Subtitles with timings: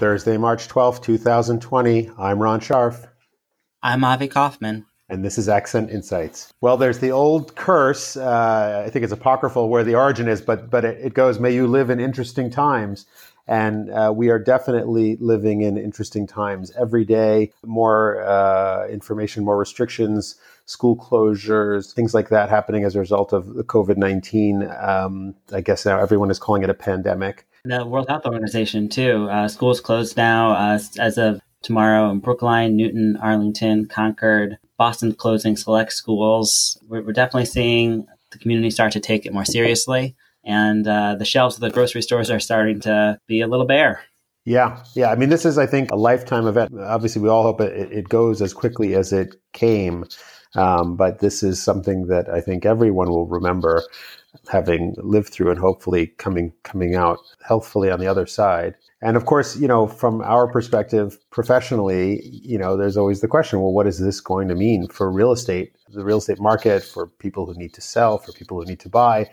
[0.00, 2.10] Thursday, March 12th, 2020.
[2.16, 3.06] I'm Ron Scharf.
[3.82, 4.86] I'm Avi Kaufman.
[5.10, 6.54] And this is Accent Insights.
[6.62, 8.16] Well, there's the old curse.
[8.16, 11.52] Uh, I think it's apocryphal where the origin is, but but it, it goes, "May
[11.52, 13.04] you live in interesting times."
[13.46, 16.72] And uh, we are definitely living in interesting times.
[16.78, 20.36] Every day, more uh, information, more restrictions,
[20.70, 24.70] school closures, things like that happening as a result of the COVID 19.
[24.80, 27.46] Um, I guess now everyone is calling it a pandemic.
[27.64, 29.28] The World Health Organization, too.
[29.28, 35.56] Uh, schools closed now uh, as of tomorrow in Brookline, Newton, Arlington, Concord, Boston closing
[35.56, 36.78] select schools.
[36.88, 40.14] We're, we're definitely seeing the community start to take it more seriously.
[40.44, 44.02] And uh, the shelves of the grocery stores are starting to be a little bare.
[44.46, 45.10] Yeah, yeah.
[45.10, 46.72] I mean, this is, I think, a lifetime event.
[46.80, 50.06] Obviously, we all hope it, it goes as quickly as it came.
[50.56, 53.82] Um, but this is something that I think everyone will remember
[54.48, 58.74] having lived through and hopefully coming coming out healthfully on the other side.
[59.02, 63.60] And of course, you know, from our perspective professionally, you know, there's always the question,
[63.60, 67.06] well, what is this going to mean for real estate, the real estate market, for
[67.06, 69.30] people who need to sell, for people who need to buy?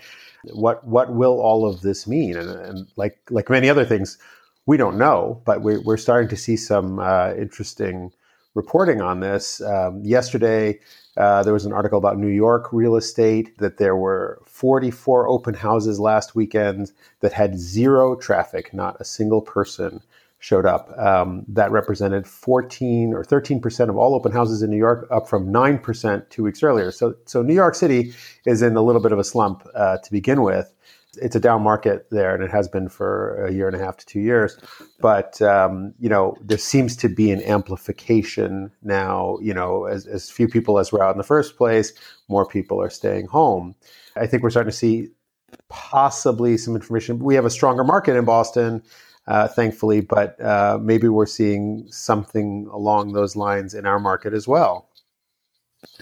[0.53, 2.37] What what will all of this mean?
[2.37, 4.17] And, and like like many other things,
[4.65, 8.11] we don't know, but we're, we're starting to see some uh, interesting
[8.57, 9.61] reporting on this.
[9.61, 10.79] Um, yesterday,
[11.15, 15.53] uh, there was an article about New York real estate that there were 44 open
[15.53, 16.91] houses last weekend
[17.21, 20.01] that had zero traffic, not a single person
[20.39, 20.89] showed up.
[20.97, 25.29] Um, that represented 14 or 13 percent of all open houses in New York, up
[25.29, 26.91] from nine percent two weeks earlier.
[26.91, 28.13] So, so New York City
[28.45, 30.73] is in a little bit of a slump uh, to begin with
[31.15, 33.97] it's a down market there, and it has been for a year and a half
[33.97, 34.57] to two years.
[34.99, 39.37] But um, you know, there seems to be an amplification now.
[39.41, 41.93] You know, as, as few people as were out in the first place,
[42.27, 43.75] more people are staying home.
[44.15, 45.09] I think we're starting to see
[45.69, 47.19] possibly some information.
[47.19, 48.83] We have a stronger market in Boston,
[49.27, 54.47] uh, thankfully, but uh, maybe we're seeing something along those lines in our market as
[54.47, 54.86] well.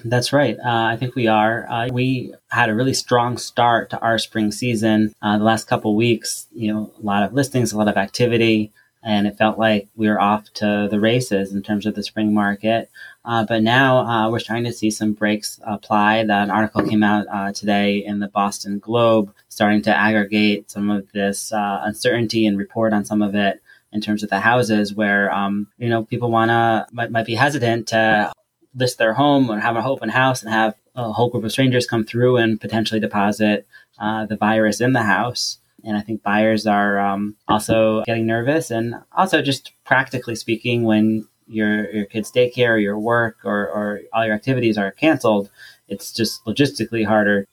[0.04, 0.58] That's right.
[0.58, 1.68] Uh, I think we are.
[1.70, 5.14] Uh, we had a really strong start to our spring season.
[5.22, 8.72] Uh, the last couple weeks, you know, a lot of listings, a lot of activity,
[9.04, 12.34] and it felt like we were off to the races in terms of the spring
[12.34, 12.90] market.
[13.24, 16.18] Uh, but now uh, we're starting to see some brakes apply.
[16.18, 21.12] An article came out uh, today in the Boston Globe, starting to aggregate some of
[21.12, 23.62] this uncertainty and report on some of it
[23.92, 27.36] in terms of the houses where um, you know people want to might, might be
[27.36, 28.32] hesitant to
[28.76, 31.88] list their home or have an open house and have a whole group of strangers
[31.88, 33.68] come through and potentially deposit
[34.00, 35.60] uh, the virus in the house.
[35.84, 38.72] And I think buyers are um, also getting nervous.
[38.72, 44.02] And also, just practically speaking, when your your kids' daycare, or your work, or, or
[44.12, 45.50] all your activities are canceled,
[45.88, 47.48] it's just logistically harder.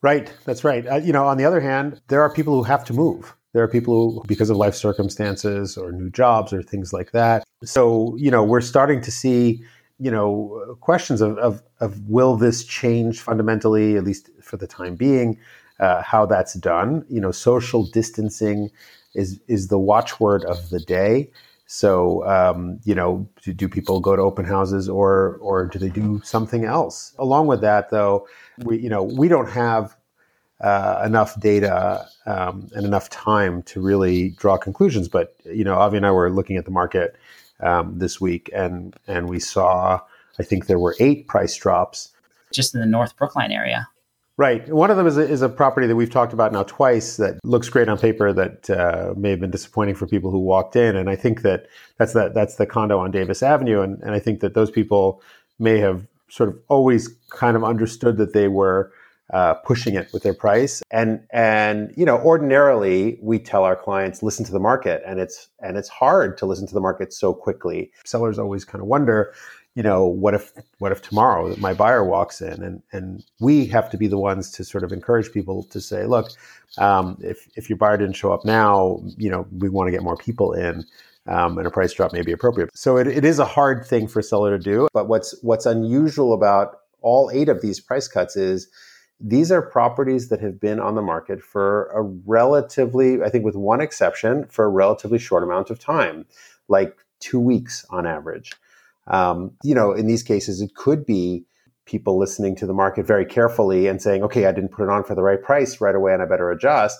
[0.00, 0.86] Right, that's right.
[0.86, 3.34] Uh, you know, on the other hand, there are people who have to move.
[3.52, 7.44] There are people who, because of life circumstances or new jobs or things like that.
[7.62, 9.62] So, you know, we're starting to see
[9.98, 14.96] you know questions of, of, of will this change fundamentally at least for the time
[14.96, 15.38] being
[15.80, 17.04] uh, how that's done.
[17.08, 18.70] You know social distancing
[19.14, 21.30] is is the watchword of the day.
[21.66, 25.88] So um, you know do, do, people go to open houses or or do they
[25.88, 27.14] do something else?
[27.18, 28.26] Along with that though
[28.64, 29.96] we you know we don't have
[30.60, 35.08] uh, enough data um, and enough time to really draw conclusions.
[35.08, 37.16] But you know avi and i were looking at the market
[37.64, 40.00] um, this week, and and we saw
[40.38, 42.10] I think there were eight price drops
[42.52, 43.88] just in the North Brookline area.
[44.36, 44.68] Right.
[44.68, 47.38] One of them is a, is a property that we've talked about now twice that
[47.44, 50.96] looks great on paper that uh, may have been disappointing for people who walked in.
[50.96, 53.80] And I think that that's the, that's the condo on Davis Avenue.
[53.80, 55.22] And, and I think that those people
[55.60, 58.92] may have sort of always kind of understood that they were
[59.34, 60.80] uh, pushing it with their price.
[60.92, 65.48] And and you know, ordinarily we tell our clients listen to the market, and it's
[65.60, 67.90] and it's hard to listen to the market so quickly.
[68.04, 69.34] Sellers always kind of wonder,
[69.74, 73.90] you know, what if what if tomorrow my buyer walks in, and and we have
[73.90, 76.30] to be the ones to sort of encourage people to say, look,
[76.78, 80.02] um, if if your buyer didn't show up now, you know, we want to get
[80.02, 80.84] more people in.
[81.26, 82.68] Um, and a price drop may be appropriate.
[82.76, 84.88] So it, it is a hard thing for a seller to do.
[84.92, 88.68] But what's what's unusual about all eight of these price cuts is
[89.20, 93.54] these are properties that have been on the market for a relatively, I think with
[93.54, 96.26] one exception, for a relatively short amount of time,
[96.68, 98.52] like two weeks on average.
[99.06, 101.44] Um, you know, in these cases, it could be
[101.86, 105.04] people listening to the market very carefully and saying, okay, I didn't put it on
[105.04, 106.98] for the right price right away and I better adjust.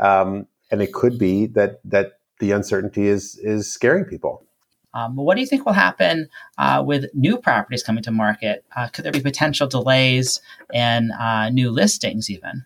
[0.00, 4.46] Um, and it could be that, that the uncertainty is, is scaring people.
[4.94, 6.28] Um, what do you think will happen
[6.58, 8.64] uh, with new properties coming to market?
[8.76, 10.40] Uh, could there be potential delays
[10.72, 12.64] and uh, new listings even?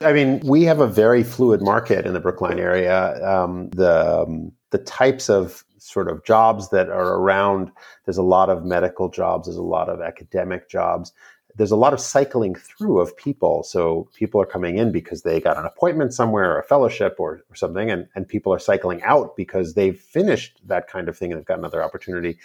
[0.00, 3.24] I mean, we have a very fluid market in the Brookline area.
[3.24, 7.70] Um, the um, the types of sort of jobs that are around.
[8.04, 9.46] There's a lot of medical jobs.
[9.46, 11.12] There's a lot of academic jobs.
[11.56, 13.62] There's a lot of cycling through of people.
[13.62, 17.42] So people are coming in because they got an appointment somewhere or a fellowship or,
[17.50, 21.32] or something, and, and people are cycling out because they've finished that kind of thing
[21.32, 22.38] and they've got another opportunity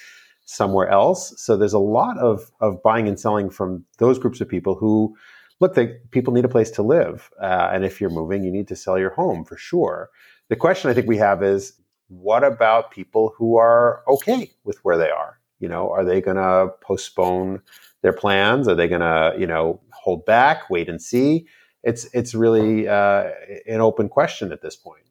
[0.46, 1.34] somewhere else.
[1.38, 5.16] So there's a lot of, of buying and selling from those groups of people who
[5.60, 7.30] look, they, people need a place to live.
[7.42, 10.10] Uh, and if you're moving, you need to sell your home for sure.
[10.50, 11.74] The question I think we have is
[12.10, 15.40] what about people who are okay with where they are?
[15.60, 17.62] You know, are they going to postpone
[18.02, 18.68] their plans?
[18.68, 21.48] Are they going to, you know, hold back, wait and see?
[21.84, 23.30] It's it's really uh,
[23.68, 25.04] an open question at this point.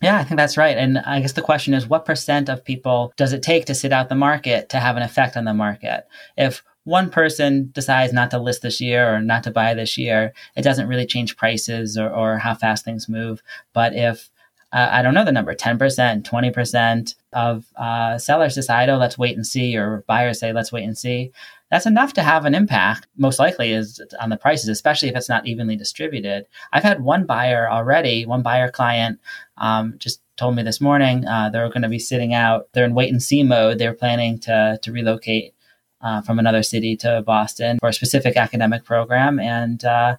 [0.00, 0.76] Yeah, I think that's right.
[0.76, 3.92] And I guess the question is what percent of people does it take to sit
[3.92, 6.06] out the market to have an effect on the market?
[6.36, 10.32] If one person decides not to list this year or not to buy this year,
[10.56, 13.42] it doesn't really change prices or, or how fast things move.
[13.72, 14.28] But if
[14.72, 19.36] uh, I don't know the number, 10%, 20% of uh, sellers decide, oh, let's wait
[19.36, 21.32] and see, or buyers say, let's wait and see.
[21.70, 25.28] That's enough to have an impact, most likely, is on the prices, especially if it's
[25.28, 26.46] not evenly distributed.
[26.72, 29.18] I've had one buyer already, one buyer client
[29.56, 32.68] um, just told me this morning uh, they're going to be sitting out.
[32.72, 33.78] They're in wait and see mode.
[33.78, 35.54] They're planning to, to relocate
[36.02, 39.38] uh, from another city to Boston for a specific academic program.
[39.38, 40.16] And uh,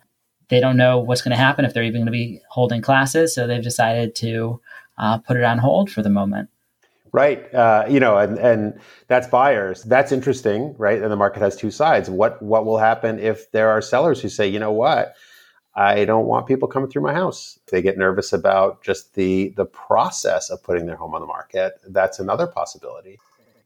[0.50, 3.36] they don't know what's going to happen if they're even going to be holding classes.
[3.36, 4.62] So they've decided to
[4.98, 6.50] uh, put it on hold for the moment.
[7.14, 7.54] Right.
[7.54, 9.84] Uh, you know, and, and that's buyers.
[9.84, 11.02] That's interesting, right?
[11.02, 12.10] And the market has two sides.
[12.10, 15.16] What what will happen if there are sellers who say, you know what?
[15.76, 17.60] I don't want people coming through my house.
[17.72, 21.74] They get nervous about just the the process of putting their home on the market,
[21.88, 23.20] that's another possibility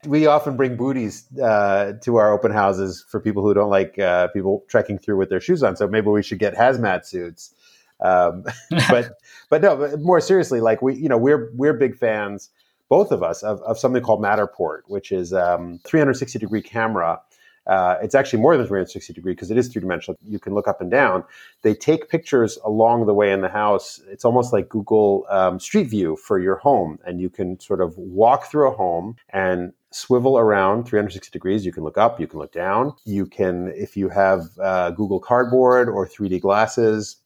[0.05, 4.27] we often bring booties uh, to our open houses for people who don't like uh,
[4.29, 5.75] people trekking through with their shoes on.
[5.75, 7.53] So maybe we should get hazmat suits.
[8.00, 8.45] Um,
[8.89, 9.17] but
[9.50, 12.50] but no, but more seriously, like we you know we're we're big fans,
[12.89, 17.19] both of us, of, of something called Matterport, which is um, 360 degree camera
[17.68, 20.18] uh, it's actually more than 360 degree because it is three dimensional.
[20.25, 21.24] You can look up and down.
[21.62, 24.01] They take pictures along the way in the house.
[24.10, 27.98] It's almost like Google um, Street View for your home, and you can sort of
[27.98, 31.66] walk through a home and swivel around 360 degrees.
[31.66, 32.94] You can look up, you can look down.
[33.06, 37.18] You can, if you have uh, Google Cardboard or 3D glasses,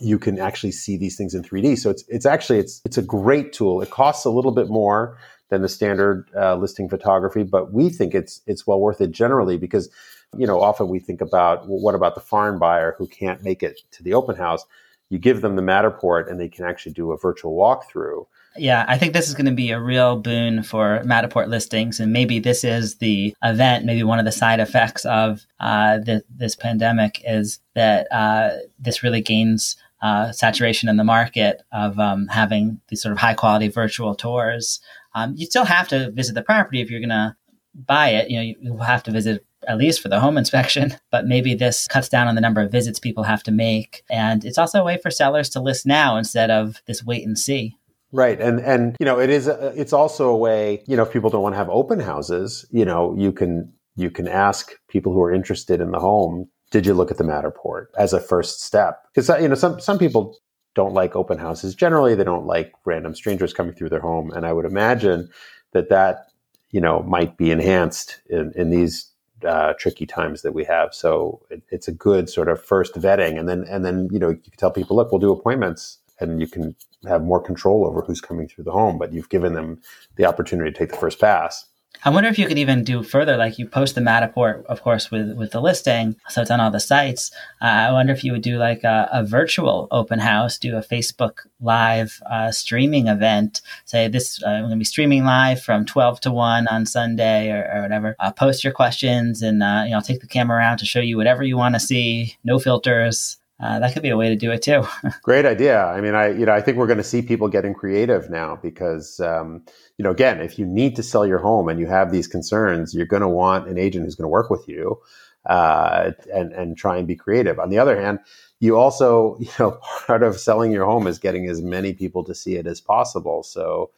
[0.00, 1.78] you can actually see these things in 3D.
[1.78, 3.80] So it's it's actually it's it's a great tool.
[3.80, 5.18] It costs a little bit more
[5.50, 9.56] than the standard uh, listing photography, but we think it's it's well worth it generally
[9.56, 9.88] because
[10.36, 13.62] you know often we think about well, what about the foreign buyer who can't make
[13.62, 14.64] it to the open house?
[15.10, 18.26] You give them the Matterport and they can actually do a virtual walkthrough.
[18.56, 22.12] Yeah, I think this is going to be a real boon for Matterport listings, and
[22.12, 23.84] maybe this is the event.
[23.84, 29.02] Maybe one of the side effects of uh, the, this pandemic is that uh, this
[29.02, 33.68] really gains uh, saturation in the market of um, having these sort of high quality
[33.68, 34.80] virtual tours
[35.14, 37.36] um, you still have to visit the property if you're going to
[37.74, 38.30] buy it.
[38.30, 41.54] You know, you, you have to visit at least for the home inspection, but maybe
[41.54, 44.02] this cuts down on the number of visits people have to make.
[44.10, 47.38] And it's also a way for sellers to list now instead of this wait and
[47.38, 47.76] see.
[48.10, 51.12] Right, and and you know it is a, it's also a way you know if
[51.12, 55.12] people don't want to have open houses, you know you can you can ask people
[55.12, 58.62] who are interested in the home, did you look at the Matterport as a first
[58.62, 59.02] step?
[59.12, 60.38] Because you know some some people
[60.78, 61.74] don't like open houses.
[61.74, 64.30] Generally, they don't like random strangers coming through their home.
[64.30, 65.28] And I would imagine
[65.72, 66.28] that that,
[66.70, 69.10] you know, might be enhanced in, in these
[69.44, 70.94] uh, tricky times that we have.
[70.94, 73.40] So it, it's a good sort of first vetting.
[73.40, 76.40] And then, and then, you know, you can tell people, look, we'll do appointments and
[76.40, 76.74] you can
[77.06, 79.80] have more control over who's coming through the home, but you've given them
[80.16, 81.66] the opportunity to take the first pass.
[82.04, 85.10] I wonder if you could even do further, like you post the Matterport, of course,
[85.10, 87.32] with with the listing, so it's on all the sites.
[87.60, 90.80] Uh, I wonder if you would do like a, a virtual open house, do a
[90.80, 93.62] Facebook Live uh, streaming event.
[93.84, 97.50] Say this, uh, I'm going to be streaming live from 12 to 1 on Sunday
[97.50, 98.14] or, or whatever.
[98.20, 101.00] Uh, post your questions, and uh, you know, I'll take the camera around to show
[101.00, 102.36] you whatever you want to see.
[102.44, 103.37] No filters.
[103.60, 104.84] Uh, that could be a way to do it too.
[105.22, 105.84] Great idea.
[105.84, 108.56] I mean, I you know I think we're going to see people getting creative now
[108.56, 109.64] because um,
[109.96, 112.94] you know again, if you need to sell your home and you have these concerns,
[112.94, 115.00] you're going to want an agent who's going to work with you
[115.46, 117.58] uh, and and try and be creative.
[117.58, 118.20] On the other hand,
[118.60, 122.34] you also you know part of selling your home is getting as many people to
[122.36, 123.42] see it as possible.
[123.42, 123.90] So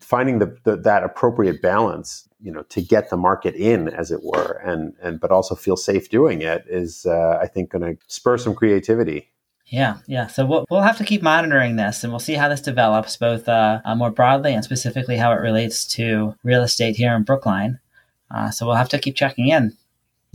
[0.00, 4.22] finding the, the, that appropriate balance, you know, to get the market in, as it
[4.22, 8.02] were, and and but also feel safe doing it is, uh, I think, going to
[8.06, 9.30] spur some creativity.
[9.66, 10.28] Yeah, yeah.
[10.28, 13.48] So we'll, we'll have to keep monitoring this and we'll see how this develops, both
[13.48, 17.80] uh, uh, more broadly and specifically how it relates to real estate here in Brookline.
[18.30, 19.76] Uh, so we'll have to keep checking in.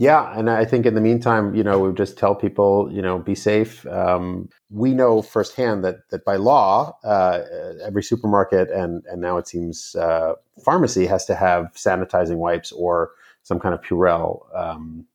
[0.02, 3.20] Yeah, and I think in the meantime, you know, we just tell people, you know,
[3.20, 3.86] be safe.
[3.86, 7.42] Um, we know firsthand that that by law, uh,
[7.84, 10.32] every supermarket and and now it seems uh,
[10.64, 13.12] pharmacy has to have sanitizing wipes or
[13.44, 15.06] some kind of Purell um,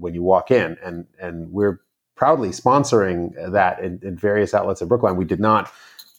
[0.00, 1.80] when you walk in, and and we're
[2.16, 5.14] proudly sponsoring that in, in various outlets in Brookline.
[5.14, 5.70] We did not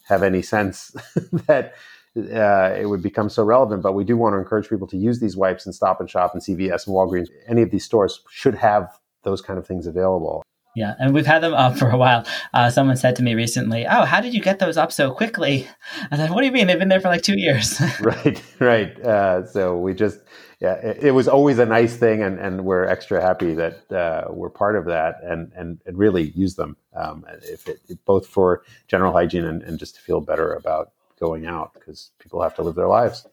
[0.08, 0.96] have any sense
[1.48, 1.74] that
[2.17, 3.82] uh, it would become so relevant.
[3.82, 6.34] But we do want to encourage people to use these wipes and Stop and Shop
[6.34, 7.29] and CVS and Walgreens.
[7.48, 10.43] Any of these stores should have those kind of things available.
[10.75, 12.25] Yeah, and we've had them up for a while.
[12.51, 15.67] Uh, someone said to me recently, "Oh, how did you get those up so quickly?"
[16.10, 16.65] I said, "What do you mean?
[16.65, 19.00] They've been there for like two years." right, right.
[19.00, 20.20] Uh, so we just,
[20.60, 24.25] yeah, it, it, was always a nice thing, and, and we're extra happy that uh,
[24.32, 28.63] we're part of that, and and, and really use them, um, if it, both for
[28.88, 30.91] general hygiene and, and just to feel better about
[31.24, 33.25] going out because people have to live their lives.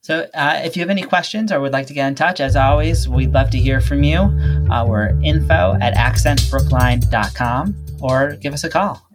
[0.00, 2.56] So, uh, if you have any questions or would like to get in touch, as
[2.56, 4.20] always, we'd love to hear from you.
[4.86, 9.07] We're info at accentbrookline.com or give us a call.